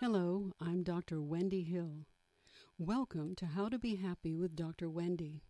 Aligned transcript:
Hello, 0.00 0.52
I'm 0.60 0.82
Dr. 0.82 1.22
Wendy 1.22 1.62
Hill. 1.62 2.04
Welcome 2.76 3.34
to 3.36 3.46
How 3.46 3.70
to 3.70 3.78
Be 3.78 3.96
Happy 3.96 4.36
with 4.36 4.54
Dr. 4.54 4.90
Wendy. 4.90 5.40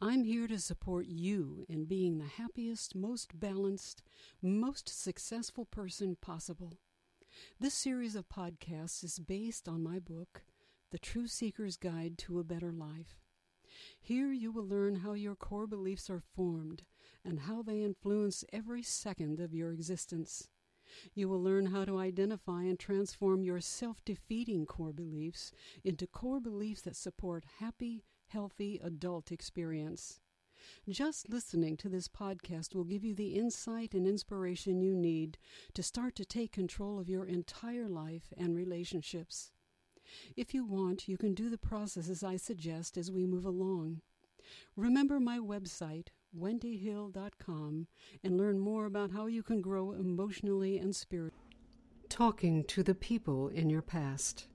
I'm 0.00 0.24
here 0.24 0.48
to 0.48 0.58
support 0.58 1.04
you 1.08 1.66
in 1.68 1.84
being 1.84 2.16
the 2.16 2.24
happiest, 2.24 2.94
most 2.94 3.38
balanced, 3.38 4.02
most 4.40 4.88
successful 4.88 5.66
person 5.66 6.16
possible. 6.22 6.78
This 7.60 7.74
series 7.74 8.16
of 8.16 8.30
podcasts 8.30 9.04
is 9.04 9.18
based 9.18 9.68
on 9.68 9.82
my 9.82 9.98
book, 9.98 10.44
The 10.90 10.98
True 10.98 11.26
Seeker's 11.26 11.76
Guide 11.76 12.16
to 12.20 12.38
a 12.38 12.44
Better 12.44 12.72
Life. 12.72 13.20
Here 14.00 14.32
you 14.32 14.52
will 14.52 14.66
learn 14.66 14.96
how 14.96 15.12
your 15.12 15.36
core 15.36 15.66
beliefs 15.66 16.08
are 16.08 16.22
formed 16.34 16.84
and 17.22 17.40
how 17.40 17.62
they 17.62 17.82
influence 17.82 18.42
every 18.54 18.82
second 18.82 19.38
of 19.38 19.52
your 19.52 19.70
existence. 19.70 20.48
You 21.14 21.28
will 21.28 21.42
learn 21.42 21.66
how 21.66 21.84
to 21.84 21.98
identify 21.98 22.62
and 22.62 22.78
transform 22.78 23.42
your 23.42 23.60
self 23.60 24.04
defeating 24.04 24.66
core 24.66 24.92
beliefs 24.92 25.52
into 25.84 26.06
core 26.06 26.40
beliefs 26.40 26.82
that 26.82 26.96
support 26.96 27.44
happy, 27.58 28.04
healthy 28.28 28.80
adult 28.82 29.32
experience. 29.32 30.20
Just 30.88 31.28
listening 31.28 31.76
to 31.78 31.88
this 31.88 32.08
podcast 32.08 32.74
will 32.74 32.84
give 32.84 33.04
you 33.04 33.14
the 33.14 33.34
insight 33.34 33.94
and 33.94 34.06
inspiration 34.06 34.80
you 34.80 34.94
need 34.94 35.38
to 35.74 35.82
start 35.82 36.16
to 36.16 36.24
take 36.24 36.52
control 36.52 36.98
of 36.98 37.08
your 37.08 37.24
entire 37.24 37.88
life 37.88 38.32
and 38.36 38.56
relationships. 38.56 39.52
If 40.36 40.54
you 40.54 40.64
want, 40.64 41.08
you 41.08 41.16
can 41.16 41.34
do 41.34 41.50
the 41.50 41.58
processes 41.58 42.22
I 42.22 42.36
suggest 42.36 42.96
as 42.96 43.10
we 43.10 43.26
move 43.26 43.44
along. 43.44 44.00
Remember 44.76 45.18
my 45.18 45.38
website, 45.38 46.08
wendyhill.com, 46.36 47.86
and 48.22 48.36
learn 48.36 48.58
more 48.58 48.86
about 48.86 49.12
how 49.12 49.26
you 49.26 49.42
can 49.42 49.60
grow 49.60 49.92
emotionally 49.92 50.78
and 50.78 50.94
spiritually. 50.94 51.42
Talking 52.08 52.64
to 52.64 52.82
the 52.82 52.94
people 52.94 53.48
in 53.48 53.70
your 53.70 53.82
past. 53.82 54.46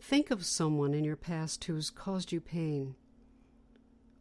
Think 0.00 0.30
of 0.30 0.44
someone 0.44 0.94
in 0.94 1.04
your 1.04 1.16
past 1.16 1.64
who's 1.64 1.90
caused 1.90 2.32
you 2.32 2.40
pain. 2.40 2.94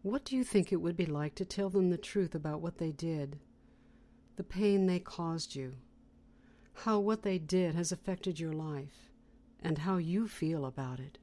What 0.01 0.23
do 0.23 0.35
you 0.35 0.43
think 0.43 0.71
it 0.71 0.81
would 0.81 0.95
be 0.95 1.05
like 1.05 1.35
to 1.35 1.45
tell 1.45 1.69
them 1.69 1.89
the 1.89 1.97
truth 1.97 2.35
about 2.35 2.61
what 2.61 2.77
they 2.77 2.91
did, 2.91 3.39
the 4.35 4.43
pain 4.43 4.85
they 4.85 4.99
caused 4.99 5.55
you, 5.55 5.73
how 6.83 6.99
what 6.99 7.23
they 7.23 7.39
did 7.39 7.73
has 7.75 7.91
affected 7.91 8.39
your 8.39 8.53
life, 8.53 9.09
and 9.61 9.79
how 9.79 9.97
you 9.97 10.27
feel 10.27 10.65
about 10.65 10.99
it? 10.99 11.17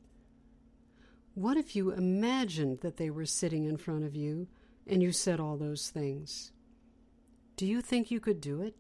What 1.34 1.56
if 1.56 1.74
you 1.76 1.92
imagined 1.92 2.80
that 2.80 2.96
they 2.96 3.08
were 3.08 3.24
sitting 3.24 3.64
in 3.64 3.76
front 3.76 4.04
of 4.04 4.14
you 4.14 4.48
and 4.86 5.02
you 5.02 5.12
said 5.12 5.40
all 5.40 5.56
those 5.56 5.90
things? 5.90 6.52
Do 7.56 7.66
you 7.66 7.80
think 7.80 8.10
you 8.10 8.20
could 8.20 8.40
do 8.40 8.62
it? 8.62 8.74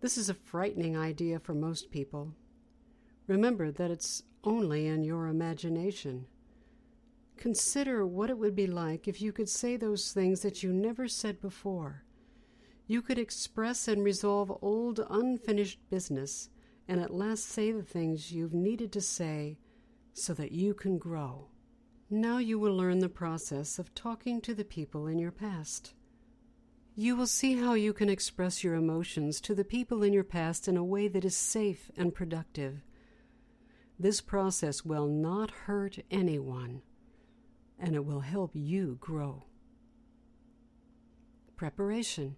This 0.00 0.16
is 0.16 0.28
a 0.28 0.34
frightening 0.34 0.96
idea 0.96 1.38
for 1.38 1.54
most 1.54 1.90
people. 1.90 2.34
Remember 3.26 3.70
that 3.70 3.90
it's 3.90 4.22
only 4.44 4.86
in 4.86 5.04
your 5.04 5.26
imagination. 5.26 6.26
Consider 7.36 8.06
what 8.06 8.30
it 8.30 8.38
would 8.38 8.56
be 8.56 8.66
like 8.66 9.06
if 9.06 9.20
you 9.20 9.32
could 9.32 9.48
say 9.48 9.76
those 9.76 10.12
things 10.12 10.40
that 10.40 10.62
you 10.62 10.72
never 10.72 11.08
said 11.08 11.40
before. 11.40 12.04
You 12.86 13.02
could 13.02 13.18
express 13.18 13.86
and 13.86 14.02
resolve 14.02 14.56
old, 14.62 15.04
unfinished 15.10 15.78
business 15.90 16.48
and 16.88 17.00
at 17.00 17.12
last 17.12 17.44
say 17.44 17.70
the 17.70 17.82
things 17.82 18.32
you've 18.32 18.54
needed 18.54 18.92
to 18.92 19.00
say 19.00 19.58
so 20.14 20.32
that 20.34 20.52
you 20.52 20.74
can 20.74 20.96
grow. 20.96 21.48
Now 22.10 22.38
you 22.38 22.58
will 22.58 22.74
learn 22.74 23.00
the 23.00 23.10
process 23.10 23.78
of 23.78 23.94
talking 23.94 24.40
to 24.40 24.54
the 24.54 24.64
people 24.64 25.06
in 25.06 25.18
your 25.18 25.30
past. 25.30 25.92
You 26.94 27.14
will 27.14 27.26
see 27.26 27.56
how 27.56 27.74
you 27.74 27.92
can 27.92 28.08
express 28.08 28.64
your 28.64 28.74
emotions 28.74 29.42
to 29.42 29.54
the 29.54 29.64
people 29.64 30.02
in 30.02 30.14
your 30.14 30.24
past 30.24 30.68
in 30.68 30.78
a 30.78 30.84
way 30.84 31.08
that 31.08 31.24
is 31.24 31.36
safe 31.36 31.90
and 31.98 32.14
productive. 32.14 32.82
This 33.98 34.22
process 34.22 34.86
will 34.86 35.06
not 35.06 35.50
hurt 35.50 35.98
anyone, 36.10 36.80
and 37.78 37.94
it 37.94 38.06
will 38.06 38.20
help 38.20 38.52
you 38.54 38.96
grow. 39.00 39.44
Preparation. 41.56 42.36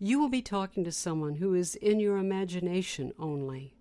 You 0.00 0.18
will 0.18 0.28
be 0.28 0.42
talking 0.42 0.82
to 0.82 0.92
someone 0.92 1.36
who 1.36 1.54
is 1.54 1.76
in 1.76 2.00
your 2.00 2.16
imagination 2.16 3.12
only. 3.16 3.76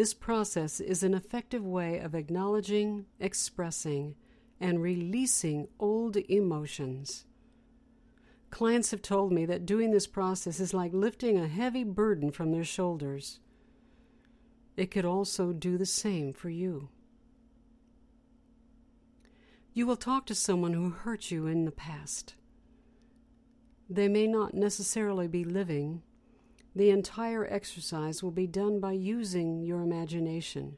This 0.00 0.14
process 0.14 0.80
is 0.80 1.02
an 1.02 1.12
effective 1.12 1.62
way 1.62 1.98
of 1.98 2.14
acknowledging, 2.14 3.04
expressing, 3.18 4.14
and 4.58 4.80
releasing 4.80 5.68
old 5.78 6.16
emotions. 6.16 7.26
Clients 8.48 8.92
have 8.92 9.02
told 9.02 9.30
me 9.30 9.44
that 9.44 9.66
doing 9.66 9.90
this 9.90 10.06
process 10.06 10.58
is 10.58 10.72
like 10.72 10.94
lifting 10.94 11.36
a 11.36 11.48
heavy 11.48 11.84
burden 11.84 12.30
from 12.30 12.50
their 12.50 12.64
shoulders. 12.64 13.40
It 14.74 14.90
could 14.90 15.04
also 15.04 15.52
do 15.52 15.76
the 15.76 15.84
same 15.84 16.32
for 16.32 16.48
you. 16.48 16.88
You 19.74 19.86
will 19.86 19.96
talk 19.96 20.24
to 20.28 20.34
someone 20.34 20.72
who 20.72 20.88
hurt 20.88 21.30
you 21.30 21.46
in 21.46 21.66
the 21.66 21.72
past. 21.72 22.36
They 23.90 24.08
may 24.08 24.26
not 24.26 24.54
necessarily 24.54 25.28
be 25.28 25.44
living. 25.44 26.00
The 26.74 26.90
entire 26.90 27.46
exercise 27.46 28.22
will 28.22 28.30
be 28.30 28.46
done 28.46 28.80
by 28.80 28.92
using 28.92 29.62
your 29.62 29.82
imagination. 29.82 30.76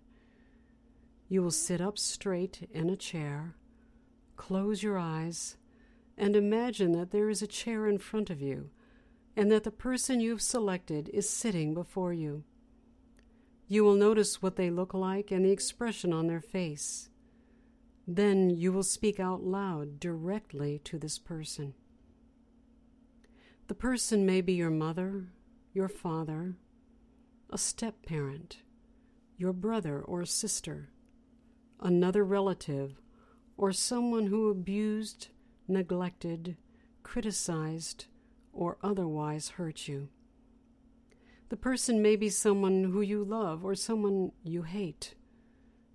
You 1.29 1.43
will 1.43 1.51
sit 1.51 1.81
up 1.81 1.99
straight 1.99 2.69
in 2.73 2.89
a 2.89 2.97
chair, 2.97 3.57
close 4.37 4.83
your 4.83 4.99
eyes, 4.99 5.57
and 6.17 6.37
imagine 6.37 6.93
that 6.93 7.11
there 7.11 7.29
is 7.29 7.43
a 7.43 7.47
chair 7.47 7.87
in 7.87 7.99
front 7.99 8.31
of 8.31 8.41
you 8.41 8.71
and 9.37 9.51
that 9.51 9.65
the 9.65 9.71
person 9.71 10.21
you've 10.21 10.43
selected 10.43 11.11
is 11.13 11.29
sitting 11.29 11.75
before 11.75 12.13
you. 12.13 12.45
You 13.67 13.85
will 13.85 13.95
notice 13.95 14.43
what 14.43 14.57
they 14.57 14.71
look 14.71 14.93
like 14.93 15.31
and 15.31 15.45
the 15.45 15.51
expression 15.51 16.13
on 16.13 16.27
their 16.27 16.43
face. 16.43 17.09
Then 18.07 18.51
you 18.51 18.73
will 18.73 18.83
speak 18.83 19.19
out 19.19 19.43
loud 19.43 19.99
directly 19.99 20.81
to 20.85 20.99
this 20.99 21.19
person. 21.19 21.75
The 23.69 23.75
person 23.75 24.27
may 24.27 24.43
be 24.43 24.53
your 24.53 24.71
mother, 24.71 25.29
your 25.73 25.89
father, 25.89 26.55
a 27.51 27.57
step 27.57 28.05
parent, 28.05 28.59
your 29.39 29.53
brother 29.53 30.01
or 30.01 30.25
sister, 30.27 30.91
another 31.81 32.25
relative, 32.25 33.01
or 33.57 33.73
someone 33.73 34.27
who 34.27 34.51
abused, 34.51 35.29
neglected, 35.67 36.57
criticized, 37.03 38.07
or 38.53 38.77
otherwise 38.83 39.51
hurt 39.51 39.89
you. 39.89 40.09
The 41.49 41.57
person 41.57 42.03
may 42.03 42.17
be 42.17 42.29
someone 42.29 42.85
who 42.85 43.01
you 43.01 43.25
love 43.25 43.65
or 43.65 43.75
someone 43.75 44.33
you 44.43 44.63
hate. 44.63 45.15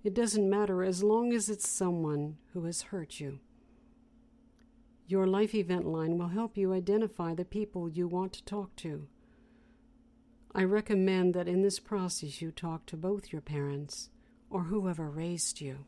It 0.02 0.14
doesn't 0.14 0.48
matter 0.48 0.82
as 0.82 1.02
long 1.02 1.32
as 1.32 1.48
it's 1.48 1.68
someone 1.68 2.38
who 2.52 2.64
has 2.64 2.82
hurt 2.82 3.20
you. 3.20 3.40
Your 5.06 5.26
life 5.26 5.54
event 5.54 5.86
line 5.86 6.18
will 6.18 6.28
help 6.28 6.56
you 6.56 6.72
identify 6.72 7.34
the 7.34 7.44
people 7.44 7.88
you 7.88 8.08
want 8.08 8.32
to 8.34 8.44
talk 8.44 8.74
to. 8.76 9.08
I 10.58 10.64
recommend 10.64 11.34
that 11.34 11.46
in 11.46 11.62
this 11.62 11.78
process 11.78 12.42
you 12.42 12.50
talk 12.50 12.84
to 12.86 12.96
both 12.96 13.32
your 13.32 13.40
parents 13.40 14.10
or 14.50 14.64
whoever 14.64 15.08
raised 15.08 15.60
you. 15.60 15.84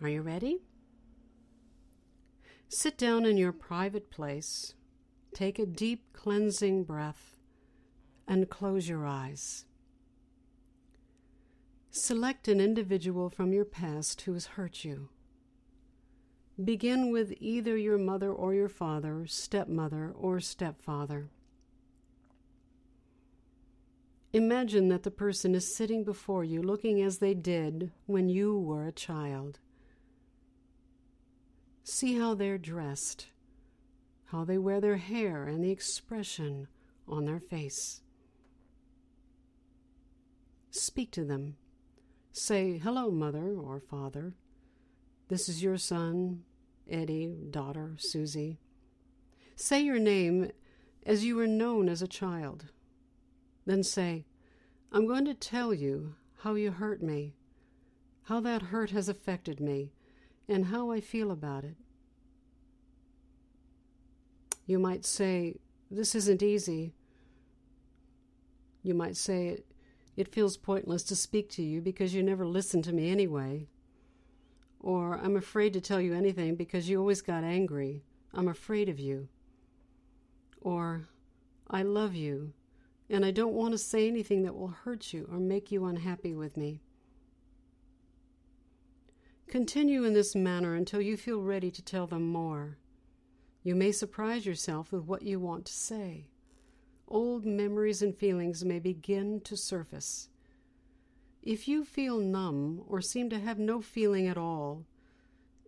Are 0.00 0.08
you 0.08 0.22
ready? 0.22 0.60
Sit 2.68 2.96
down 2.96 3.26
in 3.26 3.36
your 3.36 3.50
private 3.50 4.10
place 4.10 4.74
Take 5.34 5.58
a 5.58 5.66
deep 5.66 6.12
cleansing 6.12 6.84
breath 6.84 7.36
and 8.26 8.48
close 8.48 8.88
your 8.88 9.06
eyes. 9.06 9.64
Select 11.90 12.48
an 12.48 12.60
individual 12.60 13.28
from 13.28 13.52
your 13.52 13.64
past 13.64 14.22
who 14.22 14.34
has 14.34 14.46
hurt 14.46 14.84
you. 14.84 15.08
Begin 16.62 17.12
with 17.12 17.34
either 17.40 17.76
your 17.76 17.98
mother 17.98 18.32
or 18.32 18.54
your 18.54 18.68
father, 18.68 19.26
stepmother 19.26 20.12
or 20.14 20.40
stepfather. 20.40 21.30
Imagine 24.32 24.88
that 24.88 25.02
the 25.02 25.10
person 25.10 25.54
is 25.54 25.74
sitting 25.74 26.04
before 26.04 26.44
you 26.44 26.62
looking 26.62 27.00
as 27.02 27.18
they 27.18 27.34
did 27.34 27.92
when 28.06 28.28
you 28.28 28.58
were 28.58 28.86
a 28.86 28.92
child. 28.92 29.58
See 31.82 32.18
how 32.18 32.34
they're 32.34 32.58
dressed 32.58 33.28
how 34.30 34.44
they 34.44 34.58
wear 34.58 34.80
their 34.80 34.98
hair, 34.98 35.44
and 35.44 35.64
the 35.64 35.70
expression 35.70 36.68
on 37.06 37.24
their 37.24 37.40
face. 37.40 38.02
Speak 40.70 41.10
to 41.12 41.24
them. 41.24 41.56
Say, 42.32 42.78
Hello, 42.78 43.10
mother 43.10 43.54
or 43.56 43.80
father. 43.80 44.34
This 45.28 45.48
is 45.48 45.62
your 45.62 45.78
son, 45.78 46.44
Eddie, 46.90 47.34
daughter, 47.50 47.94
Susie. 47.98 48.58
Say 49.56 49.80
your 49.80 49.98
name 49.98 50.50
as 51.06 51.24
you 51.24 51.34
were 51.36 51.46
known 51.46 51.88
as 51.88 52.02
a 52.02 52.06
child. 52.06 52.66
Then 53.68 53.82
say, 53.82 54.24
I'm 54.92 55.06
going 55.06 55.26
to 55.26 55.34
tell 55.34 55.74
you 55.74 56.14
how 56.38 56.54
you 56.54 56.70
hurt 56.70 57.02
me, 57.02 57.34
how 58.22 58.40
that 58.40 58.62
hurt 58.62 58.92
has 58.92 59.10
affected 59.10 59.60
me, 59.60 59.92
and 60.48 60.64
how 60.64 60.90
I 60.90 61.02
feel 61.02 61.30
about 61.30 61.64
it. 61.64 61.76
You 64.64 64.78
might 64.78 65.04
say, 65.04 65.56
This 65.90 66.14
isn't 66.14 66.42
easy. 66.42 66.94
You 68.82 68.94
might 68.94 69.18
say 69.18 69.58
it, 70.16 70.32
feels 70.32 70.56
pointless 70.56 71.02
to 71.02 71.14
speak 71.14 71.50
to 71.50 71.62
you 71.62 71.82
because 71.82 72.14
you 72.14 72.22
never 72.22 72.46
listen 72.46 72.80
to 72.80 72.94
me 72.94 73.10
anyway. 73.10 73.68
Or 74.80 75.18
I'm 75.18 75.36
afraid 75.36 75.74
to 75.74 75.82
tell 75.82 76.00
you 76.00 76.14
anything 76.14 76.54
because 76.54 76.88
you 76.88 76.98
always 76.98 77.20
got 77.20 77.44
angry. 77.44 78.02
I'm 78.32 78.48
afraid 78.48 78.88
of 78.88 78.98
you. 78.98 79.28
Or 80.62 81.06
I 81.70 81.82
love 81.82 82.14
you 82.14 82.54
and 83.10 83.24
I 83.24 83.30
don't 83.30 83.54
want 83.54 83.72
to 83.72 83.78
say 83.78 84.06
anything 84.06 84.42
that 84.42 84.54
will 84.54 84.68
hurt 84.68 85.12
you 85.12 85.28
or 85.30 85.38
make 85.38 85.72
you 85.72 85.84
unhappy 85.86 86.34
with 86.34 86.56
me. 86.56 86.82
Continue 89.48 90.04
in 90.04 90.12
this 90.12 90.34
manner 90.34 90.74
until 90.74 91.00
you 91.00 91.16
feel 91.16 91.40
ready 91.40 91.70
to 91.70 91.82
tell 91.82 92.06
them 92.06 92.30
more. 92.30 92.76
You 93.62 93.74
may 93.74 93.92
surprise 93.92 94.44
yourself 94.44 94.92
with 94.92 95.04
what 95.04 95.22
you 95.22 95.40
want 95.40 95.64
to 95.66 95.72
say. 95.72 96.28
Old 97.06 97.46
memories 97.46 98.02
and 98.02 98.14
feelings 98.14 98.64
may 98.64 98.78
begin 98.78 99.40
to 99.42 99.56
surface. 99.56 100.28
If 101.42 101.66
you 101.66 101.84
feel 101.84 102.18
numb 102.18 102.82
or 102.86 103.00
seem 103.00 103.30
to 103.30 103.38
have 103.38 103.58
no 103.58 103.80
feeling 103.80 104.26
at 104.26 104.36
all, 104.36 104.84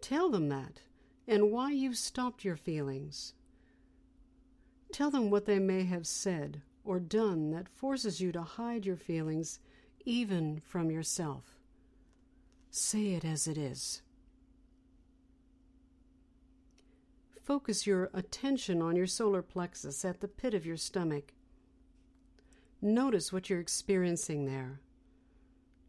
tell 0.02 0.28
them 0.28 0.50
that 0.50 0.82
and 1.26 1.50
why 1.50 1.70
you've 1.70 1.96
stopped 1.96 2.44
your 2.44 2.56
feelings. 2.56 3.34
Tell 4.92 5.10
them 5.10 5.30
what 5.30 5.46
they 5.46 5.58
may 5.58 5.84
have 5.84 6.06
said 6.06 6.62
or 6.90 6.98
done 6.98 7.52
that 7.52 7.68
forces 7.68 8.20
you 8.20 8.32
to 8.32 8.42
hide 8.42 8.84
your 8.84 8.96
feelings 8.96 9.60
even 10.04 10.58
from 10.58 10.90
yourself. 10.90 11.44
Say 12.72 13.10
it 13.10 13.24
as 13.24 13.46
it 13.46 13.56
is. 13.56 14.02
Focus 17.44 17.86
your 17.86 18.10
attention 18.12 18.82
on 18.82 18.96
your 18.96 19.06
solar 19.06 19.40
plexus 19.40 20.04
at 20.04 20.20
the 20.20 20.26
pit 20.26 20.52
of 20.52 20.66
your 20.66 20.76
stomach. 20.76 21.32
Notice 22.82 23.32
what 23.32 23.48
you're 23.48 23.60
experiencing 23.60 24.46
there. 24.46 24.80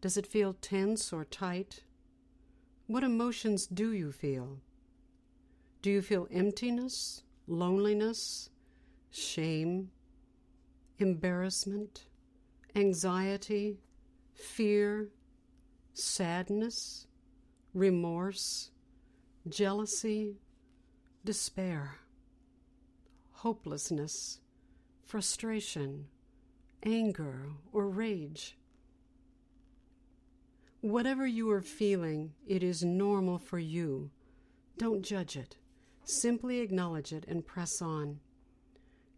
Does 0.01 0.17
it 0.17 0.27
feel 0.27 0.53
tense 0.53 1.11
or 1.11 1.25
tight? 1.25 1.81
What 2.85 3.03
emotions 3.03 3.65
do 3.65 3.91
you 3.91 4.11
feel? 4.11 4.59
Do 5.81 5.89
you 5.89 6.03
feel 6.03 6.27
emptiness, 6.31 7.23
loneliness, 7.47 8.51
shame, 9.09 9.89
embarrassment, 11.01 12.05
anxiety, 12.75 13.79
fear, 14.33 15.09
sadness, 15.93 17.07
remorse, 17.73 18.71
jealousy, 19.49 20.37
despair, 21.25 21.95
hopelessness, 23.31 24.39
frustration, 25.05 26.05
anger, 26.83 27.49
or 27.73 27.89
rage. 27.89 28.57
Whatever 30.81 31.27
you 31.27 31.49
are 31.51 31.61
feeling, 31.61 32.33
it 32.47 32.63
is 32.63 32.83
normal 32.83 33.37
for 33.37 33.59
you. 33.59 34.09
Don't 34.77 35.03
judge 35.03 35.35
it. 35.35 35.57
Simply 36.03 36.59
acknowledge 36.59 37.13
it 37.13 37.25
and 37.27 37.45
press 37.45 37.81
on. 37.81 38.19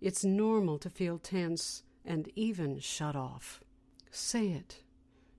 It's 0.03 0.25
normal 0.25 0.79
to 0.79 0.89
feel 0.89 1.17
tense 1.17 1.83
and 2.03 2.29
even 2.35 2.77
shut 2.79 3.15
off. 3.15 3.61
Say 4.11 4.49
it. 4.49 4.83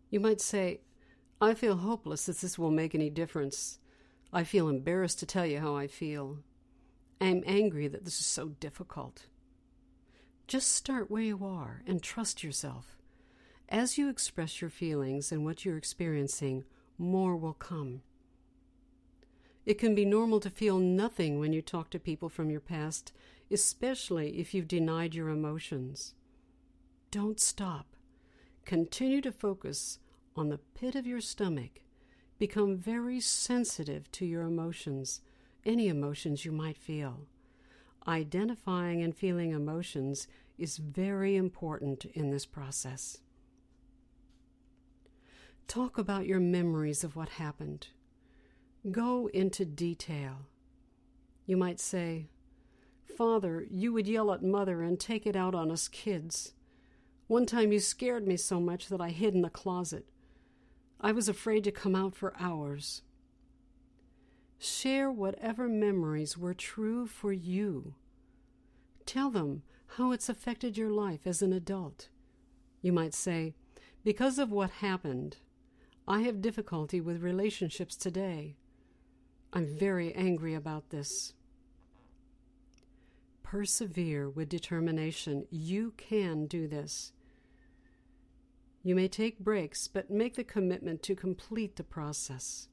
You 0.09 0.21
might 0.21 0.41
say, 0.41 0.81
I 1.39 1.53
feel 1.53 1.77
hopeless 1.77 2.25
that 2.25 2.39
this 2.39 2.59
will 2.59 2.71
make 2.71 2.95
any 2.95 3.11
difference. 3.11 3.79
I 4.33 4.43
feel 4.43 4.71
embarrassed 4.71 5.19
to 5.19 5.27
tell 5.27 5.45
you 5.45 5.61
how 5.61 5.77
I 5.77 5.87
feel. 5.87 6.39
I'm 7.21 7.45
angry 7.45 7.89
that 7.89 8.07
this 8.07 8.19
is 8.19 8.25
so 8.25 8.49
difficult. 8.49 9.27
Just 10.49 10.73
start 10.73 11.11
where 11.11 11.21
you 11.21 11.45
are 11.45 11.83
and 11.87 12.03
trust 12.03 12.43
yourself. 12.43 12.97
As 13.69 13.99
you 13.99 14.09
express 14.09 14.63
your 14.63 14.71
feelings 14.71 15.31
and 15.31 15.45
what 15.45 15.67
you're 15.67 15.77
experiencing, 15.77 16.65
more 16.97 17.37
will 17.37 17.53
come. 17.53 18.01
It 19.67 19.79
can 19.79 19.95
be 19.95 20.07
normal 20.07 20.41
to 20.41 20.49
feel 20.49 20.79
nothing 20.79 21.39
when 21.39 21.53
you 21.53 21.61
talk 21.61 21.91
to 21.91 21.99
people 21.99 22.31
from 22.31 22.49
your 22.51 22.61
past, 22.61 23.13
especially 23.55 24.39
if 24.41 24.53
you've 24.53 24.69
denied 24.69 25.15
your 25.15 25.29
emotions. 25.31 26.15
Don't 27.11 27.41
stop. 27.41 27.87
Continue 28.65 29.21
to 29.21 29.33
focus 29.33 30.01
on 30.37 30.49
the 30.49 30.59
pit 30.59 30.97
of 30.97 31.07
your 31.07 31.21
stomach. 31.21 31.83
Become 32.39 32.77
very 32.77 33.21
sensitive 33.21 34.11
to 34.13 34.27
your 34.27 34.43
emotions, 34.43 35.21
any 35.65 35.89
emotions 35.89 36.45
you 36.45 36.51
might 36.51 36.77
feel. 36.77 37.29
Identifying 38.09 39.03
and 39.03 39.17
feeling 39.17 39.53
emotions 39.53 40.27
is 40.59 40.79
very 40.79 41.37
important 41.37 42.05
in 42.07 42.31
this 42.31 42.45
process. 42.45 43.19
Talk 45.69 45.97
about 45.97 46.27
your 46.27 46.41
memories 46.41 47.05
of 47.05 47.15
what 47.17 47.29
happened. 47.31 47.87
Go 48.91 49.29
into 49.33 49.65
detail. 49.65 50.49
You 51.47 51.57
might 51.57 51.81
say, 51.81 52.29
Father, 53.05 53.67
you 53.71 53.93
would 53.93 54.09
yell 54.09 54.33
at 54.33 54.43
Mother 54.43 54.83
and 54.83 54.99
take 54.99 55.27
it 55.27 55.37
out 55.37 55.55
on 55.55 55.71
us 55.71 55.89
kids. 55.89 56.53
One 57.27 57.47
time 57.47 57.73
you 57.73 57.81
scared 57.81 58.27
me 58.27 58.37
so 58.37 58.61
much 58.61 58.89
that 58.89 59.01
I 59.01 59.11
hid 59.11 59.35
in 59.35 59.43
the 59.43 59.51
closet. 59.51 60.07
I 61.01 61.13
was 61.13 61.29
afraid 61.29 61.65
to 61.65 61.71
come 61.71 61.95
out 61.95 62.15
for 62.15 62.35
hours. 62.39 63.03
Share 64.59 65.11
whatever 65.11 65.69
memories 65.69 66.39
were 66.39 66.55
true 66.55 67.07
for 67.07 67.33
you. 67.33 67.95
Tell 69.07 69.31
them 69.31 69.63
how 69.97 70.13
it's 70.13 70.29
affected 70.29 70.77
your 70.77 70.91
life 70.91 71.27
as 71.27 71.43
an 71.43 71.53
adult. 71.53 72.09
You 72.81 72.93
might 72.93 73.15
say, 73.15 73.55
Because 74.03 74.39
of 74.39 74.51
what 74.51 74.71
happened, 74.71 75.39
I 76.07 76.21
have 76.23 76.43
difficulty 76.43 77.01
with 77.01 77.23
relationships 77.23 77.97
today. 77.97 78.57
I'm 79.53 79.67
very 79.67 80.13
angry 80.15 80.55
about 80.55 80.91
this. 80.91 81.33
Persevere 83.55 84.29
with 84.29 84.49
determination. 84.49 85.47
You 85.49 85.93
can 85.97 86.47
do 86.47 86.67
this. 86.67 87.13
You 88.83 88.97
may 88.97 89.07
take 89.07 89.39
breaks, 89.39 89.87
but 89.87 90.11
make 90.11 90.35
the 90.35 90.43
commitment 90.43 91.05
to 91.05 91.15
complete 91.15 91.77
the 91.77 91.85
process. 91.85 92.67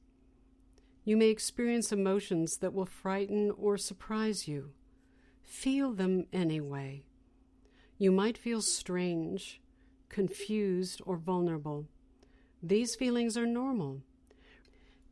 You 1.04 1.16
may 1.16 1.28
experience 1.28 1.92
emotions 1.92 2.56
that 2.56 2.74
will 2.74 2.86
frighten 2.86 3.52
or 3.56 3.76
surprise 3.76 4.48
you. 4.48 4.72
Feel 5.40 5.92
them 5.92 6.26
anyway. 6.32 7.04
You 7.96 8.10
might 8.10 8.36
feel 8.36 8.60
strange, 8.60 9.60
confused, 10.08 11.00
or 11.06 11.16
vulnerable. 11.16 11.86
These 12.60 12.96
feelings 12.96 13.36
are 13.36 13.46
normal. 13.46 14.02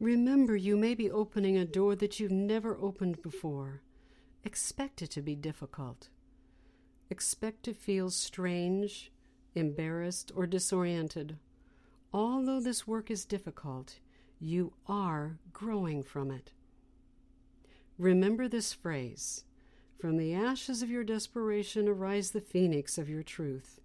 Remember, 0.01 0.57
you 0.57 0.77
may 0.77 0.97
be 0.97 1.09
opening 1.09 1.57
a 1.57 1.65
door 1.65 1.95
that 1.95 2.19
you've 2.19 2.33
never 2.33 2.77
opened 2.77 3.23
before. 3.23 3.83
Expect 4.45 5.03
it 5.03 5.11
to 5.11 5.23
be 5.23 5.35
difficult. 5.35 6.09
Expect 7.11 7.63
to 7.65 7.75
feel 7.75 8.11
strange, 8.11 9.13
embarrassed, 9.55 10.33
or 10.35 10.47
disoriented. 10.47 11.37
Although 12.13 12.61
this 12.61 12.87
work 12.87 13.11
is 13.11 13.25
difficult, 13.25 13.99
you 14.39 14.73
are 14.87 15.39
growing 15.53 16.03
from 16.03 16.31
it. 16.31 16.53
Remember 17.99 18.49
this 18.49 18.73
phrase 18.73 19.45
From 19.99 20.17
the 20.17 20.33
ashes 20.33 20.83
of 20.83 20.89
your 20.89 21.05
desperation 21.05 21.87
arise 21.87 22.31
the 22.31 22.41
phoenix 22.41 22.97
of 22.97 23.11
your 23.11 23.23
truth. 23.23 23.81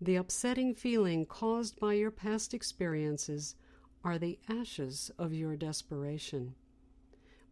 The 0.00 0.16
upsetting 0.16 0.74
feeling 0.74 1.26
caused 1.26 1.80
by 1.80 1.94
your 1.94 2.12
past 2.12 2.54
experiences 2.54 3.56
are 4.04 4.18
the 4.18 4.38
ashes 4.48 5.10
of 5.18 5.34
your 5.34 5.56
desperation. 5.56 6.54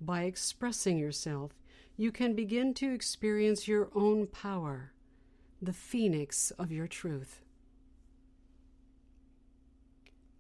By 0.01 0.23
expressing 0.23 0.99
yourself, 0.99 1.53
you 1.97 2.13
can 2.13 2.35
begin 2.35 2.75
to 2.75 2.93
experience 2.93 3.67
your 3.67 3.91
own 3.95 4.27
power 4.27 4.93
the 5.61 5.73
phoenix 5.73 6.53
of 6.53 6.71
your 6.71 6.87
truth. 6.87 7.45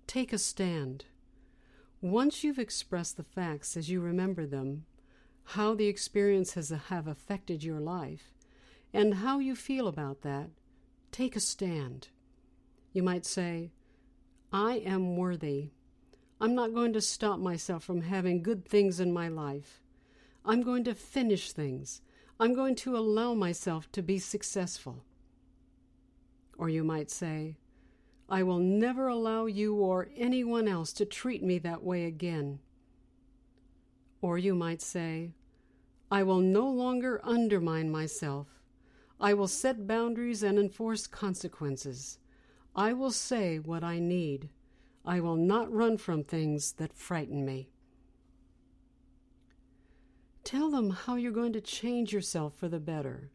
Take 0.06 0.32
a 0.32 0.38
stand. 0.38 1.06
Once 2.00 2.44
you've 2.44 2.58
expressed 2.58 3.16
the 3.16 3.24
facts 3.24 3.76
as 3.76 3.90
you 3.90 4.00
remember 4.00 4.46
them, 4.46 4.84
how 5.44 5.74
the 5.74 5.88
experience 5.88 6.54
has 6.54 6.70
have 6.88 7.08
affected 7.08 7.64
your 7.64 7.80
life, 7.80 8.32
and 8.92 9.14
how 9.14 9.38
you 9.38 9.56
feel 9.56 9.88
about 9.88 10.22
that, 10.22 10.50
take 11.10 11.34
a 11.34 11.40
stand. 11.40 12.08
You 12.92 13.02
might 13.02 13.26
say, 13.26 13.72
I 14.52 14.74
am 14.76 15.16
worthy. 15.16 15.70
I'm 16.40 16.54
not 16.54 16.74
going 16.74 16.92
to 16.92 17.00
stop 17.00 17.40
myself 17.40 17.82
from 17.82 18.02
having 18.02 18.42
good 18.42 18.64
things 18.64 19.00
in 19.00 19.12
my 19.12 19.28
life. 19.28 19.80
I'm 20.44 20.62
going 20.62 20.84
to 20.84 20.94
finish 20.94 21.52
things. 21.52 22.00
I'm 22.38 22.54
going 22.54 22.76
to 22.76 22.96
allow 22.96 23.34
myself 23.34 23.90
to 23.92 24.02
be 24.02 24.18
successful. 24.18 25.04
Or 26.56 26.68
you 26.68 26.84
might 26.84 27.10
say, 27.10 27.56
I 28.28 28.42
will 28.42 28.58
never 28.58 29.08
allow 29.08 29.46
you 29.46 29.74
or 29.74 30.08
anyone 30.16 30.68
else 30.68 30.92
to 30.94 31.04
treat 31.04 31.42
me 31.42 31.58
that 31.60 31.82
way 31.82 32.04
again. 32.04 32.60
Or 34.20 34.38
you 34.38 34.54
might 34.54 34.82
say, 34.82 35.32
I 36.10 36.22
will 36.22 36.40
no 36.40 36.68
longer 36.68 37.20
undermine 37.24 37.90
myself. 37.90 38.46
I 39.20 39.34
will 39.34 39.48
set 39.48 39.86
boundaries 39.86 40.42
and 40.42 40.58
enforce 40.58 41.06
consequences. 41.06 42.18
I 42.76 42.92
will 42.92 43.10
say 43.10 43.58
what 43.58 43.82
I 43.82 43.98
need. 43.98 44.50
I 45.08 45.20
will 45.20 45.36
not 45.36 45.72
run 45.72 45.96
from 45.96 46.22
things 46.22 46.72
that 46.72 46.92
frighten 46.92 47.42
me. 47.42 47.70
Tell 50.44 50.70
them 50.70 50.90
how 50.90 51.14
you're 51.14 51.32
going 51.32 51.54
to 51.54 51.62
change 51.62 52.12
yourself 52.12 52.54
for 52.54 52.68
the 52.68 52.78
better. 52.78 53.30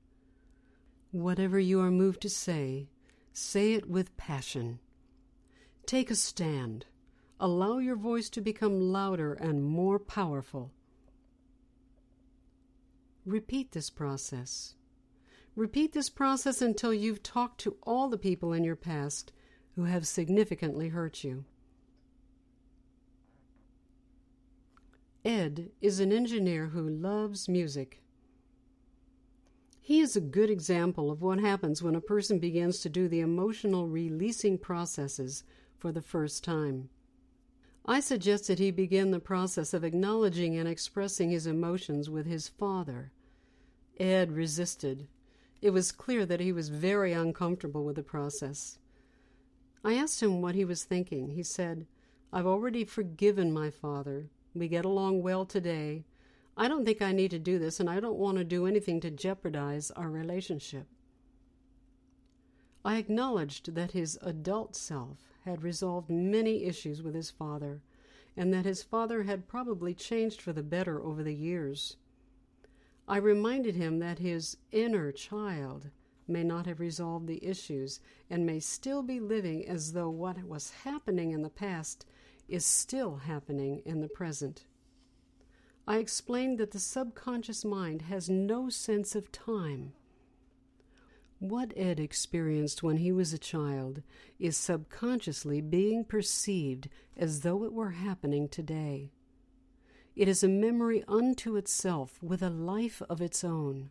Whatever 1.10 1.60
you 1.60 1.82
are 1.82 1.90
moved 1.90 2.22
to 2.22 2.30
say, 2.30 2.90
say 3.34 3.74
it 3.74 3.90
with 3.90 4.16
passion. 4.18 4.82
Take 5.88 6.12
a 6.12 6.16
stand. 6.16 6.86
Allow 7.40 7.80
your 7.80 7.96
voice 7.96 8.30
to 8.30 8.42
become 8.42 8.92
louder 8.92 9.34
and 9.34 9.66
more 9.66 9.98
powerful. 9.98 10.72
Repeat 13.26 13.72
this 13.72 13.90
process. 13.90 14.76
Repeat 15.56 15.94
this 15.94 16.12
process 16.12 16.62
until 16.62 16.94
you've 16.94 17.24
talked 17.24 17.60
to 17.62 17.78
all 17.82 18.10
the 18.10 18.18
people 18.20 18.54
in 18.54 18.64
your 18.64 18.76
past 18.76 19.34
who 19.76 19.86
have 19.86 20.06
significantly 20.06 20.90
hurt 20.90 21.24
you. 21.24 21.46
Ed 25.26 25.70
is 25.80 26.00
an 26.00 26.12
engineer 26.12 26.68
who 26.68 26.90
loves 26.90 27.48
music. 27.48 28.02
He 29.80 30.00
is 30.00 30.16
a 30.16 30.22
good 30.22 30.50
example 30.50 31.12
of 31.12 31.22
what 31.22 31.40
happens 31.40 31.82
when 31.82 31.96
a 31.96 32.02
person 32.02 32.40
begins 32.40 32.80
to 32.80 32.90
do 32.90 33.08
the 33.08 33.22
emotional 33.22 33.88
releasing 33.88 34.58
processes 34.58 35.44
for 35.78 35.92
the 35.92 36.02
first 36.02 36.44
time. 36.44 36.90
I 37.86 38.00
suggested 38.00 38.60
he 38.60 38.72
begin 38.72 39.12
the 39.12 39.20
process 39.20 39.74
of 39.74 39.84
acknowledging 39.84 40.58
and 40.58 40.68
expressing 40.68 41.32
his 41.32 41.48
emotions 41.48 42.10
with 42.10 42.26
his 42.26 42.48
father. 42.48 43.12
Ed 44.00 44.32
resisted. 44.32 45.08
It 45.62 45.72
was 45.72 45.92
clear 45.92 46.26
that 46.26 46.40
he 46.40 46.52
was 46.52 46.70
very 46.70 47.14
uncomfortable 47.14 47.84
with 47.86 47.96
the 47.96 48.04
process. 48.04 48.78
I 49.84 49.96
asked 49.96 50.22
him 50.22 50.42
what 50.42 50.56
he 50.56 50.66
was 50.66 50.84
thinking. 50.84 51.30
He 51.30 51.44
said, 51.44 51.88
I've 52.32 52.48
already 52.48 52.86
forgiven 52.86 53.54
my 53.54 53.70
father. 53.70 54.30
We 54.56 54.68
get 54.68 54.86
along 54.86 55.24
well 55.24 55.46
today. 55.46 56.06
I 56.56 56.68
don't 56.68 56.86
think 56.86 57.02
I 57.02 57.12
need 57.12 57.32
to 57.32 57.40
do 57.40 57.58
this, 57.58 57.80
and 57.80 57.90
I 57.90 58.00
don't 58.00 58.20
want 58.20 58.38
to 58.38 58.44
do 58.44 58.68
anything 58.68 59.00
to 59.02 59.10
jeopardize 59.10 59.90
our 59.92 60.10
relationship. 60.10 60.88
I 62.86 62.98
acknowledged 62.98 63.74
that 63.74 63.92
his 63.92 64.20
adult 64.22 64.76
self 64.76 65.32
had 65.46 65.64
resolved 65.64 66.10
many 66.10 66.66
issues 66.66 67.02
with 67.02 67.16
his 67.16 67.32
father, 67.32 67.82
and 68.38 68.54
that 68.54 68.66
his 68.66 68.84
father 68.84 69.24
had 69.24 69.48
probably 69.48 69.94
changed 69.94 70.42
for 70.42 70.54
the 70.54 70.64
better 70.64 71.02
over 71.02 71.24
the 71.24 71.34
years. 71.34 71.98
I 73.08 73.18
reminded 73.18 73.76
him 73.76 74.00
that 74.00 74.20
his 74.20 74.58
inner 74.72 75.12
child 75.12 75.90
may 76.28 76.44
not 76.44 76.66
have 76.66 76.80
resolved 76.80 77.28
the 77.28 77.44
issues 77.44 78.00
and 78.30 78.46
may 78.46 78.60
still 78.60 79.04
be 79.04 79.20
living 79.20 79.68
as 79.68 79.94
though 79.94 80.10
what 80.10 80.44
was 80.44 80.72
happening 80.84 81.32
in 81.32 81.42
the 81.42 81.50
past 81.50 82.06
is 82.54 82.64
still 82.64 83.16
happening 83.16 83.82
in 83.84 84.00
the 84.00 84.08
present. 84.08 84.66
I 85.88 85.98
explained 85.98 86.60
that 86.60 86.70
the 86.70 86.80
subconscious 86.80 87.66
mind 87.66 88.04
has 88.04 88.30
no 88.30 88.70
sense 88.70 89.16
of 89.16 89.32
time. 89.32 89.94
What 91.40 91.74
Ed 91.76 92.00
experienced 92.00 92.84
when 92.84 92.98
he 92.98 93.12
was 93.12 93.34
a 93.34 93.40
child 93.40 94.04
is 94.38 94.56
subconsciously 94.56 95.62
being 95.62 96.06
perceived 96.06 96.90
as 97.18 97.42
though 97.42 97.64
it 97.64 97.74
were 97.74 97.90
happening 97.90 98.48
today. 98.48 99.10
It 100.16 100.28
is 100.28 100.44
a 100.44 100.48
memory 100.48 101.04
unto 101.08 101.56
itself 101.56 102.22
with 102.22 102.44
a 102.44 102.52
life 102.52 103.02
of 103.10 103.20
its 103.20 103.44
own. 103.44 103.90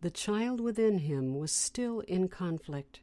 The 0.00 0.10
child 0.10 0.58
within 0.58 1.00
him 1.00 1.34
was 1.38 1.52
still 1.52 2.00
in 2.00 2.28
conflict. 2.28 3.00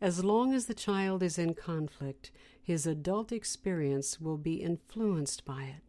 As 0.00 0.24
long 0.24 0.52
as 0.52 0.66
the 0.66 0.74
child 0.74 1.22
is 1.22 1.38
in 1.38 1.54
conflict, 1.54 2.30
his 2.62 2.86
adult 2.86 3.32
experience 3.32 4.20
will 4.20 4.38
be 4.38 4.54
influenced 4.54 5.44
by 5.44 5.64
it. 5.64 5.82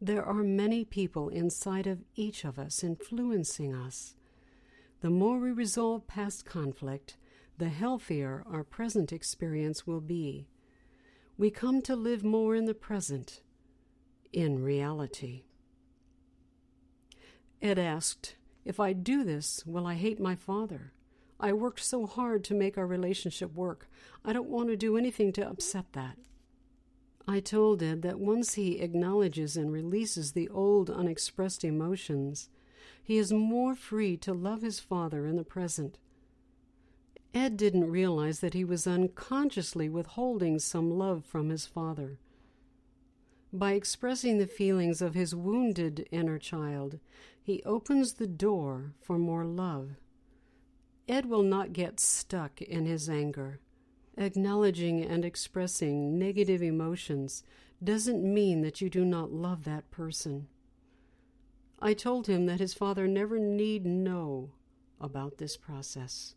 There 0.00 0.24
are 0.24 0.42
many 0.42 0.84
people 0.84 1.28
inside 1.28 1.86
of 1.86 2.04
each 2.14 2.44
of 2.44 2.58
us 2.58 2.84
influencing 2.84 3.74
us. 3.74 4.16
The 5.00 5.10
more 5.10 5.38
we 5.38 5.50
resolve 5.50 6.06
past 6.06 6.44
conflict, 6.44 7.16
the 7.58 7.68
healthier 7.68 8.44
our 8.50 8.64
present 8.64 9.12
experience 9.12 9.86
will 9.86 10.00
be. 10.00 10.48
We 11.38 11.50
come 11.50 11.82
to 11.82 11.96
live 11.96 12.24
more 12.24 12.54
in 12.54 12.64
the 12.64 12.74
present, 12.74 13.40
in 14.32 14.62
reality. 14.62 15.44
Ed 17.62 17.78
asked, 17.78 18.36
If 18.64 18.78
I 18.78 18.92
do 18.92 19.24
this, 19.24 19.64
will 19.64 19.86
I 19.86 19.94
hate 19.94 20.20
my 20.20 20.34
father? 20.34 20.92
I 21.44 21.52
worked 21.52 21.80
so 21.80 22.06
hard 22.06 22.42
to 22.44 22.54
make 22.54 22.78
our 22.78 22.86
relationship 22.86 23.54
work. 23.54 23.86
I 24.24 24.32
don't 24.32 24.48
want 24.48 24.70
to 24.70 24.78
do 24.78 24.96
anything 24.96 25.30
to 25.32 25.46
upset 25.46 25.92
that. 25.92 26.16
I 27.28 27.40
told 27.40 27.82
Ed 27.82 28.00
that 28.00 28.18
once 28.18 28.54
he 28.54 28.78
acknowledges 28.78 29.54
and 29.54 29.70
releases 29.70 30.32
the 30.32 30.48
old 30.48 30.88
unexpressed 30.88 31.62
emotions, 31.62 32.48
he 33.02 33.18
is 33.18 33.30
more 33.30 33.74
free 33.74 34.16
to 34.16 34.32
love 34.32 34.62
his 34.62 34.80
father 34.80 35.26
in 35.26 35.36
the 35.36 35.44
present. 35.44 35.98
Ed 37.34 37.58
didn't 37.58 37.90
realize 37.90 38.40
that 38.40 38.54
he 38.54 38.64
was 38.64 38.86
unconsciously 38.86 39.90
withholding 39.90 40.58
some 40.58 40.96
love 40.96 41.26
from 41.26 41.50
his 41.50 41.66
father. 41.66 42.16
By 43.52 43.72
expressing 43.72 44.38
the 44.38 44.46
feelings 44.46 45.02
of 45.02 45.12
his 45.12 45.34
wounded 45.34 46.08
inner 46.10 46.38
child, 46.38 47.00
he 47.42 47.62
opens 47.64 48.14
the 48.14 48.26
door 48.26 48.94
for 48.98 49.18
more 49.18 49.44
love. 49.44 49.96
Ed 51.08 51.26
will 51.26 51.42
not 51.42 51.72
get 51.72 52.00
stuck 52.00 52.62
in 52.62 52.86
his 52.86 53.08
anger. 53.08 53.60
Acknowledging 54.16 55.02
and 55.02 55.24
expressing 55.24 56.18
negative 56.18 56.62
emotions 56.62 57.42
doesn't 57.82 58.22
mean 58.22 58.62
that 58.62 58.80
you 58.80 58.88
do 58.88 59.04
not 59.04 59.32
love 59.32 59.64
that 59.64 59.90
person. 59.90 60.46
I 61.80 61.92
told 61.92 62.26
him 62.26 62.46
that 62.46 62.60
his 62.60 62.72
father 62.72 63.06
never 63.06 63.38
need 63.38 63.84
know 63.84 64.52
about 65.00 65.36
this 65.36 65.56
process. 65.56 66.34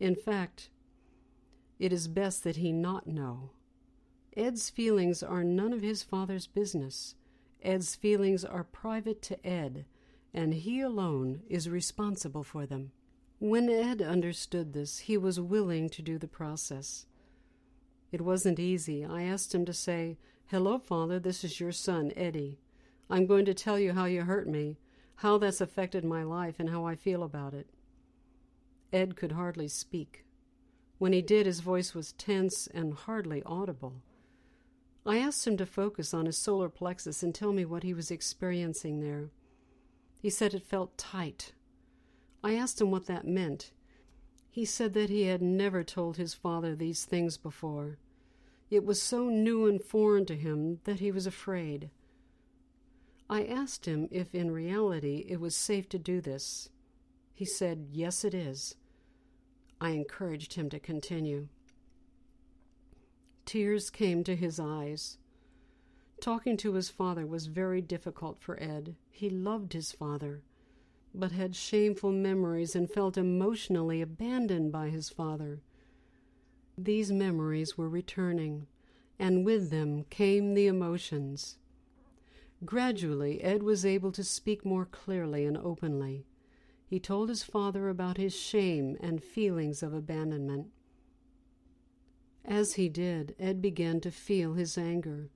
In 0.00 0.14
fact, 0.14 0.70
it 1.78 1.92
is 1.92 2.08
best 2.08 2.44
that 2.44 2.56
he 2.56 2.72
not 2.72 3.06
know. 3.06 3.50
Ed's 4.36 4.70
feelings 4.70 5.22
are 5.22 5.44
none 5.44 5.72
of 5.72 5.82
his 5.82 6.02
father's 6.02 6.46
business. 6.46 7.16
Ed's 7.62 7.96
feelings 7.96 8.44
are 8.44 8.64
private 8.64 9.20
to 9.22 9.46
Ed, 9.46 9.84
and 10.32 10.54
he 10.54 10.80
alone 10.80 11.42
is 11.48 11.68
responsible 11.68 12.44
for 12.44 12.64
them. 12.64 12.92
When 13.40 13.70
Ed 13.70 14.02
understood 14.02 14.72
this, 14.72 14.98
he 15.00 15.16
was 15.16 15.38
willing 15.38 15.88
to 15.90 16.02
do 16.02 16.18
the 16.18 16.26
process. 16.26 17.06
It 18.10 18.20
wasn't 18.20 18.58
easy. 18.58 19.04
I 19.04 19.22
asked 19.22 19.54
him 19.54 19.64
to 19.66 19.72
say, 19.72 20.18
Hello, 20.46 20.78
Father, 20.78 21.20
this 21.20 21.44
is 21.44 21.60
your 21.60 21.70
son, 21.70 22.12
Eddie. 22.16 22.58
I'm 23.08 23.26
going 23.26 23.44
to 23.44 23.54
tell 23.54 23.78
you 23.78 23.92
how 23.92 24.06
you 24.06 24.22
hurt 24.22 24.48
me, 24.48 24.78
how 25.16 25.38
that's 25.38 25.60
affected 25.60 26.04
my 26.04 26.24
life, 26.24 26.56
and 26.58 26.70
how 26.70 26.84
I 26.84 26.96
feel 26.96 27.22
about 27.22 27.54
it. 27.54 27.68
Ed 28.92 29.14
could 29.14 29.32
hardly 29.32 29.68
speak. 29.68 30.24
When 30.98 31.12
he 31.12 31.22
did, 31.22 31.46
his 31.46 31.60
voice 31.60 31.94
was 31.94 32.12
tense 32.14 32.66
and 32.66 32.94
hardly 32.94 33.42
audible. 33.44 34.02
I 35.06 35.18
asked 35.18 35.46
him 35.46 35.56
to 35.58 35.66
focus 35.66 36.12
on 36.12 36.26
his 36.26 36.36
solar 36.36 36.68
plexus 36.68 37.22
and 37.22 37.34
tell 37.34 37.52
me 37.52 37.64
what 37.64 37.84
he 37.84 37.94
was 37.94 38.10
experiencing 38.10 39.00
there. 39.00 39.30
He 40.20 40.28
said 40.28 40.54
it 40.54 40.64
felt 40.64 40.98
tight, 40.98 41.52
I 42.48 42.54
asked 42.54 42.80
him 42.80 42.90
what 42.90 43.04
that 43.08 43.26
meant. 43.26 43.72
He 44.48 44.64
said 44.64 44.94
that 44.94 45.10
he 45.10 45.24
had 45.24 45.42
never 45.42 45.84
told 45.84 46.16
his 46.16 46.32
father 46.32 46.74
these 46.74 47.04
things 47.04 47.36
before. 47.36 47.98
It 48.70 48.86
was 48.86 49.02
so 49.02 49.28
new 49.28 49.66
and 49.66 49.84
foreign 49.84 50.24
to 50.24 50.34
him 50.34 50.80
that 50.84 50.98
he 50.98 51.12
was 51.12 51.26
afraid. 51.26 51.90
I 53.28 53.44
asked 53.44 53.84
him 53.84 54.08
if 54.10 54.34
in 54.34 54.50
reality 54.50 55.26
it 55.28 55.40
was 55.40 55.54
safe 55.54 55.90
to 55.90 55.98
do 55.98 56.22
this. 56.22 56.70
He 57.34 57.44
said, 57.44 57.88
Yes, 57.92 58.24
it 58.24 58.32
is. 58.32 58.76
I 59.78 59.90
encouraged 59.90 60.54
him 60.54 60.70
to 60.70 60.80
continue. 60.80 61.48
Tears 63.44 63.90
came 63.90 64.24
to 64.24 64.34
his 64.34 64.58
eyes. 64.58 65.18
Talking 66.22 66.56
to 66.56 66.72
his 66.72 66.88
father 66.88 67.26
was 67.26 67.46
very 67.46 67.82
difficult 67.82 68.40
for 68.40 68.58
Ed. 68.58 68.96
He 69.10 69.28
loved 69.28 69.74
his 69.74 69.92
father 69.92 70.44
but 71.18 71.32
had 71.32 71.56
shameful 71.56 72.12
memories 72.12 72.76
and 72.76 72.90
felt 72.90 73.16
emotionally 73.16 74.00
abandoned 74.00 74.70
by 74.70 74.88
his 74.88 75.08
father. 75.08 75.60
These 76.76 77.10
memories 77.10 77.76
were 77.76 77.88
returning, 77.88 78.68
and 79.18 79.44
with 79.44 79.70
them 79.70 80.04
came 80.10 80.54
the 80.54 80.68
emotions. 80.68 81.58
Gradually, 82.64 83.42
Ed 83.42 83.62
was 83.62 83.84
able 83.84 84.12
to 84.12 84.22
speak 84.22 84.64
more 84.64 84.84
clearly 84.84 85.44
and 85.44 85.56
openly. 85.56 86.24
He 86.86 87.00
told 87.00 87.28
his 87.28 87.42
father 87.42 87.88
about 87.88 88.16
his 88.16 88.34
shame 88.34 88.96
and 89.00 89.22
feelings 89.22 89.82
of 89.82 89.92
abandonment. 89.92 90.68
As 92.44 92.74
he 92.74 92.88
did, 92.88 93.34
Ed 93.38 93.60
began 93.60 94.00
to 94.00 94.10
feel 94.10 94.54
his 94.54 94.78
anger. 94.78 95.30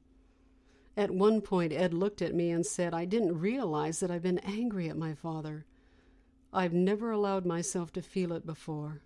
At 0.97 1.11
one 1.11 1.41
point, 1.41 1.73
Ed 1.73 1.93
looked 1.93 2.23
at 2.23 2.35
me 2.35 2.51
and 2.51 2.65
said, 2.65 2.95
I 2.95 3.05
didn't 3.05 3.39
realize 3.39 4.01
that 4.01 4.11
I've 4.11 4.23
been 4.23 4.39
angry 4.39 4.89
at 4.89 4.97
my 4.97 5.15
father. 5.15 5.67
I've 6.52 6.75
never 6.75 7.11
allowed 7.11 7.47
myself 7.47 7.92
to 7.92 8.02
feel 8.02 8.32
it 8.32 8.44
before. 8.44 9.00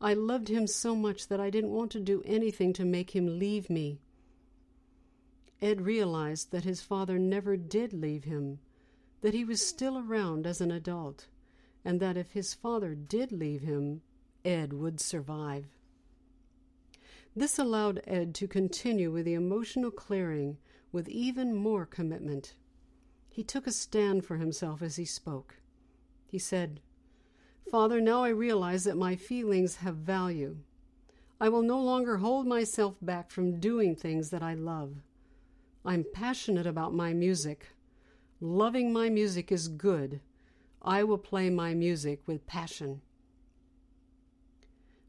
I 0.00 0.14
loved 0.14 0.48
him 0.48 0.66
so 0.66 0.96
much 0.96 1.28
that 1.28 1.40
I 1.40 1.50
didn't 1.50 1.70
want 1.70 1.92
to 1.92 2.00
do 2.00 2.22
anything 2.24 2.72
to 2.74 2.84
make 2.84 3.14
him 3.14 3.38
leave 3.38 3.70
me. 3.70 4.00
Ed 5.60 5.80
realized 5.82 6.50
that 6.50 6.64
his 6.64 6.80
father 6.80 7.18
never 7.18 7.56
did 7.56 7.92
leave 7.92 8.24
him, 8.24 8.58
that 9.20 9.34
he 9.34 9.44
was 9.44 9.64
still 9.64 9.98
around 9.98 10.46
as 10.46 10.60
an 10.60 10.70
adult, 10.70 11.26
and 11.84 12.00
that 12.00 12.16
if 12.16 12.32
his 12.32 12.54
father 12.54 12.94
did 12.94 13.32
leave 13.32 13.62
him, 13.62 14.02
Ed 14.44 14.72
would 14.72 15.00
survive. 15.00 15.66
This 17.34 17.58
allowed 17.58 18.02
Ed 18.04 18.34
to 18.36 18.48
continue 18.48 19.12
with 19.12 19.24
the 19.24 19.34
emotional 19.34 19.90
clearing 19.90 20.58
with 20.90 21.08
even 21.08 21.54
more 21.54 21.86
commitment. 21.86 22.54
He 23.28 23.44
took 23.44 23.66
a 23.66 23.72
stand 23.72 24.24
for 24.24 24.36
himself 24.36 24.82
as 24.82 24.96
he 24.96 25.04
spoke. 25.04 25.56
He 26.28 26.38
said, 26.38 26.80
Father, 27.70 28.00
now 28.00 28.22
I 28.22 28.28
realize 28.28 28.84
that 28.84 28.96
my 28.96 29.16
feelings 29.16 29.76
have 29.76 29.96
value. 29.96 30.58
I 31.40 31.48
will 31.48 31.62
no 31.62 31.80
longer 31.80 32.18
hold 32.18 32.46
myself 32.46 32.96
back 33.02 33.30
from 33.30 33.60
doing 33.60 33.94
things 33.96 34.30
that 34.30 34.42
I 34.42 34.54
love. 34.54 35.02
I'm 35.84 36.04
passionate 36.12 36.66
about 36.66 36.94
my 36.94 37.12
music. 37.12 37.68
Loving 38.40 38.92
my 38.92 39.08
music 39.08 39.50
is 39.50 39.68
good. 39.68 40.20
I 40.82 41.02
will 41.02 41.18
play 41.18 41.50
my 41.50 41.74
music 41.74 42.20
with 42.26 42.46
passion. 42.46 43.00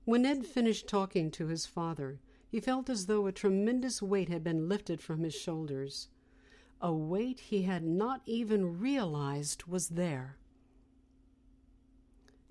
When 0.06 0.26
Ed 0.26 0.46
finished 0.46 0.88
talking 0.88 1.30
to 1.32 1.48
his 1.48 1.66
father, 1.66 2.20
he 2.48 2.60
felt 2.60 2.90
as 2.90 3.06
though 3.06 3.28
a 3.28 3.32
tremendous 3.32 4.02
weight 4.02 4.30
had 4.30 4.44
been 4.44 4.68
lifted 4.68 5.02
from 5.02 5.24
his 5.24 5.36
shoulders, 5.36 6.08
a 6.82 6.92
weight 6.92 7.40
he 7.40 7.64
had 7.64 7.84
not 7.84 8.22
even 8.26 8.80
realized 8.80 9.66
was 9.66 9.90
there. 9.90 10.39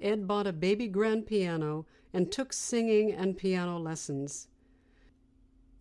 Ed 0.00 0.26
bought 0.26 0.46
a 0.46 0.52
baby 0.52 0.88
grand 0.88 1.26
piano 1.26 1.86
and 2.12 2.30
took 2.30 2.52
singing 2.52 3.12
and 3.12 3.36
piano 3.36 3.78
lessons. 3.78 4.48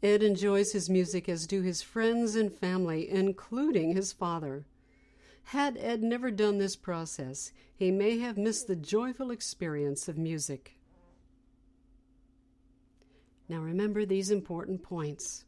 Ed 0.04 0.22
enjoys 0.22 0.74
his 0.74 0.90
music 0.90 1.28
as 1.28 1.48
do 1.48 1.62
his 1.62 1.82
friends 1.82 2.36
and 2.36 2.54
family, 2.54 3.10
including 3.10 3.96
his 3.96 4.14
father. 4.14 4.66
Had 5.46 5.78
Ed 5.78 6.04
never 6.04 6.30
done 6.30 6.58
this 6.58 6.76
process, 6.76 7.52
he 7.76 7.90
may 7.90 8.20
have 8.20 8.38
missed 8.38 8.68
the 8.68 8.76
joyful 8.76 9.32
experience 9.32 10.08
of 10.08 10.18
music. 10.18 10.78
Now 13.50 13.60
remember 13.60 14.06
these 14.06 14.30
important 14.30 14.84
points. 14.84 15.46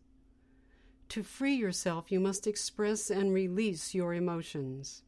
To 1.09 1.23
free 1.23 1.55
yourself, 1.55 2.11
you 2.11 2.19
must 2.19 2.47
express 2.47 3.09
and 3.09 3.33
release 3.33 3.93
your 3.93 4.13
emotions. 4.13 5.03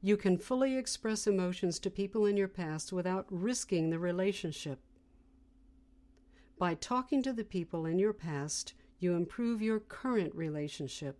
You 0.00 0.16
can 0.16 0.38
fully 0.38 0.76
express 0.76 1.26
emotions 1.26 1.78
to 1.80 1.90
people 1.90 2.26
in 2.26 2.36
your 2.36 2.48
past 2.48 2.92
without 2.92 3.26
risking 3.30 3.90
the 3.90 3.98
relationship. 3.98 4.78
By 6.58 6.74
talking 6.74 7.22
to 7.22 7.32
the 7.32 7.44
people 7.44 7.86
in 7.86 7.98
your 7.98 8.12
past, 8.12 8.74
you 8.98 9.14
improve 9.14 9.60
your 9.60 9.80
current 9.80 10.34
relationship. 10.34 11.18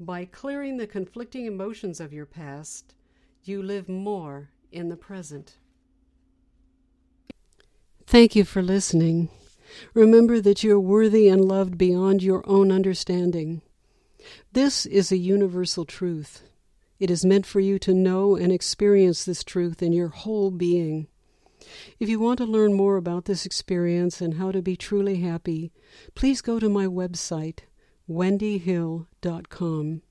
By 0.00 0.24
clearing 0.24 0.76
the 0.76 0.86
conflicting 0.86 1.46
emotions 1.46 2.00
of 2.00 2.12
your 2.12 2.26
past, 2.26 2.94
you 3.42 3.62
live 3.62 3.88
more 3.88 4.50
in 4.70 4.88
the 4.88 4.96
present. 4.96 5.56
Thank 8.06 8.34
you 8.34 8.44
for 8.44 8.62
listening. 8.62 9.28
Remember 9.92 10.40
that 10.40 10.64
you're 10.64 10.80
worthy 10.80 11.28
and 11.28 11.44
loved 11.44 11.76
beyond 11.76 12.22
your 12.22 12.42
own 12.48 12.72
understanding. 12.72 13.60
This 14.52 14.86
is 14.86 15.12
a 15.12 15.18
universal 15.18 15.84
truth. 15.84 16.47
It 16.98 17.10
is 17.10 17.24
meant 17.24 17.46
for 17.46 17.60
you 17.60 17.78
to 17.80 17.94
know 17.94 18.34
and 18.36 18.50
experience 18.50 19.24
this 19.24 19.44
truth 19.44 19.82
in 19.82 19.92
your 19.92 20.08
whole 20.08 20.50
being. 20.50 21.06
If 22.00 22.08
you 22.08 22.18
want 22.18 22.38
to 22.38 22.44
learn 22.44 22.72
more 22.72 22.96
about 22.96 23.26
this 23.26 23.44
experience 23.46 24.20
and 24.20 24.34
how 24.34 24.52
to 24.52 24.62
be 24.62 24.76
truly 24.76 25.16
happy, 25.16 25.72
please 26.14 26.40
go 26.40 26.58
to 26.58 26.68
my 26.68 26.86
website, 26.86 27.60
wendyhill.com. 28.08 30.02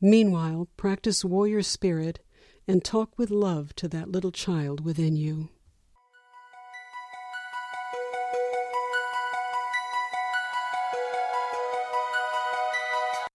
Meanwhile, 0.00 0.68
practice 0.76 1.24
warrior 1.24 1.62
spirit 1.62 2.20
and 2.66 2.84
talk 2.84 3.18
with 3.18 3.30
love 3.30 3.74
to 3.76 3.88
that 3.88 4.10
little 4.10 4.32
child 4.32 4.84
within 4.84 5.16
you. 5.16 5.48